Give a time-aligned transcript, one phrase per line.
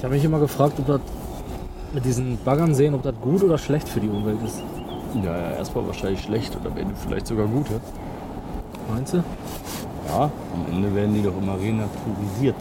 [0.00, 1.00] Ich habe mich immer gefragt, ob das
[1.92, 4.62] mit diesen Baggern sehen, ob das gut oder schlecht für die Umwelt ist.
[5.22, 7.66] Ja, ja, erstmal wahrscheinlich schlecht oder am Ende vielleicht sogar gut.
[7.68, 7.76] Ja?
[8.94, 9.18] Meinst du?
[10.08, 12.54] ja, am Ende werden die doch immer renaturisiert.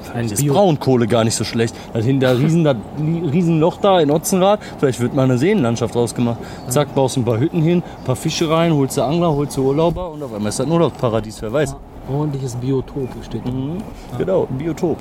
[0.00, 1.74] Vielleicht ist Bio- Braunkohle gar nicht so schlecht.
[1.92, 6.38] Da hinter riesen, da, Riesenloch da in Otzenrad, vielleicht wird mal eine Seenlandschaft rausgemacht.
[6.68, 9.64] Zack, baust ein paar Hütten hin, ein paar Fische rein, holst du Angler, holst du
[9.66, 11.76] Urlauber und auf einmal ist das ein Urlaubsparadies, wer weiß.
[12.10, 13.44] Ordentliches Biotop steht.
[13.46, 13.50] da.
[13.50, 13.82] Mhm.
[14.16, 14.96] Genau, ein Biotop.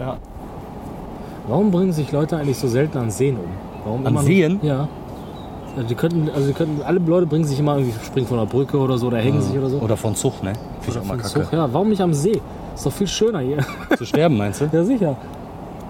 [0.00, 0.16] Ja.
[1.48, 3.44] Warum bringen sich Leute eigentlich so selten an Seen um?
[3.84, 4.58] Warum An Seen?
[4.62, 4.88] Ja.
[5.76, 8.46] Also die könnten, also die könnten, alle Leute bringen sich immer irgendwie, springen von der
[8.46, 9.78] Brücke oder so oder hängen sich oder so.
[9.78, 10.54] Oder von Zug, ne?
[10.80, 11.44] Finde ich auch mal von kacke.
[11.44, 12.40] Zug, ja, warum nicht am See?
[12.74, 13.58] Ist doch viel schöner hier.
[13.96, 14.68] Zu sterben, meinst du?
[14.72, 15.16] ja, sicher.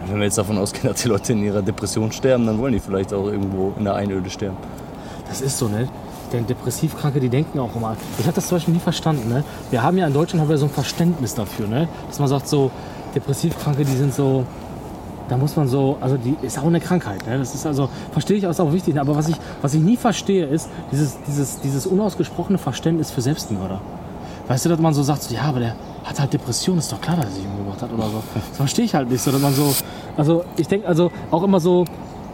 [0.06, 2.80] Wenn wir jetzt davon ausgehen, dass die Leute in ihrer Depression sterben, dann wollen die
[2.80, 4.56] vielleicht auch irgendwo in der Einöde sterben.
[5.28, 5.88] Das ist so, ne?
[6.32, 7.96] Denn Depressivkranke, die denken auch immer.
[8.18, 9.44] Ich habe das zum Beispiel nie verstanden, ne?
[9.70, 11.88] Wir haben ja in Deutschland haben wir so ein Verständnis dafür, ne?
[12.08, 12.70] Dass man sagt so,
[13.14, 14.44] Depressivkranke, die sind so,
[15.28, 17.38] da muss man so, also die ist auch eine Krankheit, ne?
[17.38, 18.94] Das ist also, verstehe ich, auch, ist auch wichtig.
[18.94, 19.00] Ne?
[19.00, 23.80] Aber was ich, was ich nie verstehe, ist dieses, dieses, dieses unausgesprochene Verständnis für Selbstmörder.
[24.48, 27.00] Weißt du, dass man so sagt, so, ja, aber der hat halt Depression, ist doch
[27.00, 28.22] klar, dass er sich umgebracht hat oder so.
[28.34, 29.74] Das verstehe ich halt nicht so, dass man so,
[30.16, 31.84] also ich denke also auch immer so,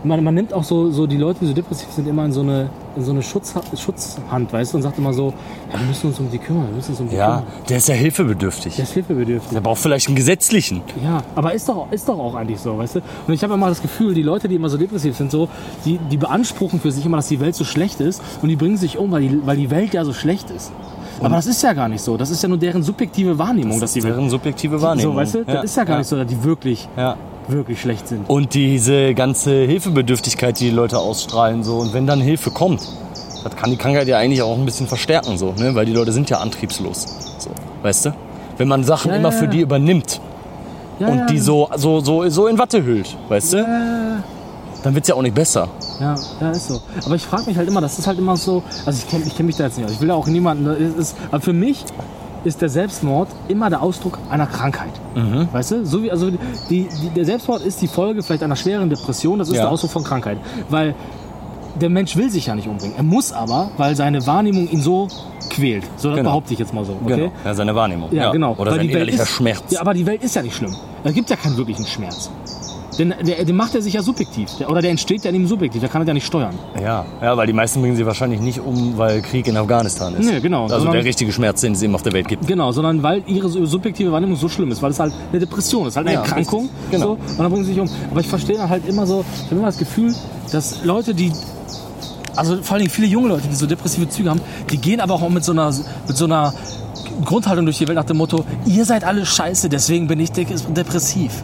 [0.04, 2.40] man, man nimmt auch so, so die Leute, die so depressiv sind, immer in so
[2.40, 5.32] eine, in so eine Schutz, Schutzhand, weißt du, und sagt immer so,
[5.72, 7.44] ja, wir müssen uns um die kümmern, wir müssen uns um die Ja, kümmern.
[7.68, 8.76] der ist ja hilfebedürftig.
[8.76, 9.52] Der ist hilfebedürftig.
[9.52, 10.82] Der braucht vielleicht einen gesetzlichen.
[11.02, 13.00] Ja, aber ist doch, ist doch auch eigentlich so, weißt du?
[13.26, 15.48] Und ich habe immer das Gefühl, die Leute, die immer so depressiv sind, so,
[15.84, 18.76] die, die beanspruchen für sich immer, dass die Welt so schlecht ist und die bringen
[18.76, 20.72] sich um, weil die, weil die Welt ja so schlecht ist.
[21.20, 22.16] Aber das ist ja gar nicht so.
[22.16, 24.14] Das ist ja nur deren subjektive Wahrnehmung, dass die Welt.
[24.16, 25.12] deren subjektive Wahrnehmung.
[25.12, 25.44] So, weißt du?
[25.44, 27.16] Das ist ja gar nicht so, dass die wirklich, Ja.
[27.48, 28.28] Wirklich schlecht sind.
[28.28, 31.78] Und diese ganze Hilfebedürftigkeit, die die Leute ausstrahlen, so.
[31.78, 32.88] Und wenn dann Hilfe kommt,
[33.44, 35.74] das kann die Krankheit ja eigentlich auch ein bisschen verstärken, so, ne?
[35.74, 37.06] Weil die Leute sind ja antriebslos.
[37.38, 37.50] So,
[37.82, 38.14] weißt du?
[38.58, 39.50] Wenn man Sachen Ja, immer ja, für ja.
[39.50, 40.20] die übernimmt
[40.98, 44.22] Ja, und ja, die so, so, so, so in Watte hüllt, weißt du?
[44.82, 45.68] Dann wird's ja auch nicht besser.
[46.00, 46.80] Ja, ja, ist so.
[47.04, 49.36] Aber ich frage mich halt immer, das ist halt immer so, also ich kenne ich
[49.36, 49.92] kenn mich da jetzt nicht aus.
[49.92, 50.66] Ich will da auch niemanden,
[50.98, 51.84] ist, aber für mich
[52.44, 54.92] ist der Selbstmord immer der Ausdruck einer Krankheit.
[55.14, 55.48] Mhm.
[55.52, 55.86] Weißt du?
[55.86, 56.38] So wie, also die,
[56.88, 59.62] die, der Selbstmord ist die Folge vielleicht einer schweren Depression, das ist Ja.
[59.62, 60.38] der Ausdruck von Krankheit.
[60.68, 60.94] Weil
[61.80, 62.96] der Mensch will sich ja nicht umbringen.
[62.96, 65.08] Er muss aber, weil seine Wahrnehmung ihn so
[65.48, 65.84] quält.
[65.96, 66.30] So das Genau.
[66.30, 66.92] behaupte ich jetzt mal so.
[67.04, 67.16] Okay?
[67.16, 67.32] Genau.
[67.44, 68.12] Ja, seine Wahrnehmung.
[68.12, 68.54] Ja, genau.
[68.58, 69.62] Oder Weil sein innerlicher ist, Schmerz.
[69.70, 70.74] Ja, aber die Welt ist ja nicht schlimm.
[71.04, 72.30] Es gibt ja keinen wirklichen Schmerz.
[72.98, 74.50] Denn der, den macht er sich ja subjektiv.
[74.58, 75.80] Der, oder der entsteht ja in ihm subjektiv.
[75.80, 76.54] Der kann er ja nicht steuern.
[76.80, 80.26] Ja, ja, weil die meisten bringen sie wahrscheinlich nicht um, weil Krieg in Afghanistan ist.
[80.30, 80.64] Nee, genau.
[80.64, 82.46] Also Sondern- der richtige Schmerz, den es eben auf der Welt gibt.
[82.46, 85.96] Genau, sondern weil ihre subjektive Wahrnehmung so schlimm ist, weil es halt eine Depression ist,
[85.96, 86.62] halt eine Ja, Erkrankung.
[86.64, 86.90] richtig.
[86.90, 87.04] Genau.
[87.06, 87.88] So, und dann bringen sie sich um.
[88.10, 90.14] Aber ich verstehe dann halt immer so, ich habe immer das Gefühl,
[90.52, 91.32] dass Leute, die,
[92.36, 95.28] also vor allem viele junge Leute, die so depressive Züge haben, die gehen aber auch
[95.30, 95.72] mit so einer,
[96.06, 96.52] mit so einer
[97.24, 100.46] Grundhaltung durch die Welt nach dem Motto, ihr seid alle scheiße, deswegen bin ich de
[100.76, 101.42] depressiv.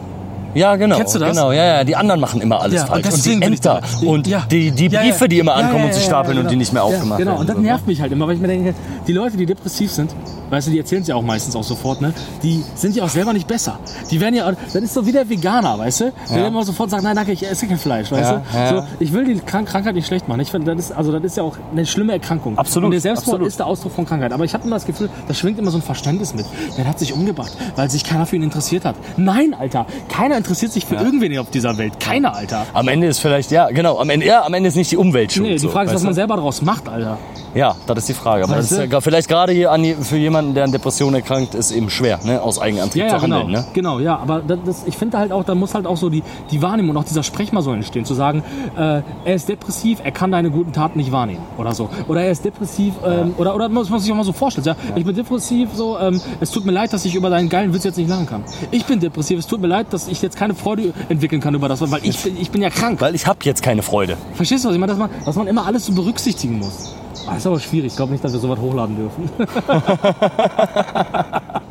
[0.59, 0.97] Ja, genau.
[0.97, 1.29] Kennst du das?
[1.29, 1.83] Genau, ja, ja.
[1.85, 3.05] Die anderen machen immer alles Ja, und falsch.
[3.05, 4.43] Und, deswegen die Ämter und Ja.
[4.51, 7.31] die, die Briefe, die immer ankommen und sich stapeln und die nicht mehr aufgemacht Genau,
[7.31, 7.39] werden.
[7.41, 7.63] und das ne?
[7.63, 8.73] nervt mich halt immer, weil ich mir denke,
[9.07, 10.11] die Leute, die depressiv sind,
[10.49, 12.13] weißt du, die erzählen es ja auch meistens auch sofort, ne?
[12.43, 13.79] Die sind ja auch selber nicht besser.
[14.11, 16.13] Die werden ja, das ist so wie der Veganer, weißt du?
[16.31, 16.47] Der Ja.
[16.47, 18.57] immer sofort sagt, nein, danke, ich esse kein Fleisch, weißt Ja, du?
[18.57, 18.81] ja.
[18.81, 20.39] So, ich will die Krank Krankheit nicht schlecht machen.
[20.41, 22.57] Ich finde, das ist, also das ist ja auch eine schlimme Erkrankung.
[22.57, 23.47] Absolut, Und der Selbstmord absolut.
[23.47, 24.31] ist der Ausdruck von Krankheit.
[24.33, 26.45] Aber ich habe immer das Gefühl, da schwingt immer so ein Verständnis mit.
[26.77, 28.95] Der hat sich umgebracht, weil sich keiner für ihn interessiert hat.
[29.17, 31.99] Nein, Alter, keiner interessiert sich für irgendwen auf dieser Welt.
[31.99, 32.65] Keiner, Alter.
[32.73, 35.31] Am Ende ist vielleicht, ja, genau, am Ende, ja, am Ende ist nicht die Umwelt
[35.31, 35.45] schuld.
[35.47, 37.17] Nee, die so, Frage ist, was man selber daraus macht, Alter.
[37.55, 38.43] Ja, das ist die Frage.
[38.43, 41.71] Aber das ist ja vielleicht gerade hier an, für jemanden, der an Depressionen erkrankt ist,
[41.71, 42.41] eben schwer, ne?
[42.41, 43.47] aus Eigenantrieb Ja, ja, zu handeln.
[43.47, 43.59] genau.
[43.59, 43.65] Ne?
[43.73, 46.23] Genau, ja, aber das, das, ich finde halt auch, da muss halt auch so die,
[46.51, 48.43] die Wahrnehmung und auch dieser Sprech mal so entstehen, zu sagen,
[48.77, 51.89] äh, er ist depressiv, er kann deine guten Taten nicht wahrnehmen oder so.
[52.07, 54.75] Oder er ist depressiv, ähm, oder, oder muss man sich auch mal so vorstellen, ja,
[54.95, 57.83] ich bin depressiv, so, ähm, es tut mir leid, dass ich über deinen geilen Witz
[57.83, 58.43] jetzt nicht lachen kann.
[58.71, 61.67] Ich bin depressiv, es tut mir leid, dass ich jetzt keine Freude entwickeln kann über
[61.69, 63.01] das, weil ich bin, ich bin ja krank.
[63.01, 64.17] Weil ich habe jetzt keine Freude.
[64.33, 64.91] Verstehst du, was ich meine?
[64.91, 66.88] Dass man, dass man immer alles so berücksichtigen muss.
[67.25, 67.91] Das ist aber schwierig.
[67.91, 69.29] Ich glaube nicht, dass wir sowas hochladen dürfen.